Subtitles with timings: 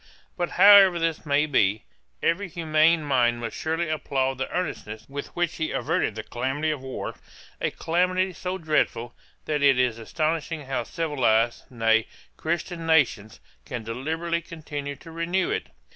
[0.35, 1.83] But however this may be,
[2.23, 6.81] every humane mind must surely applaud the earnestness with which he averted the calamity of
[6.81, 7.13] war;
[7.61, 9.13] a calamity so dreadful,
[9.45, 15.67] that it is astonishing how civilised, nay, Christian nations, can deliberately continue to renew it.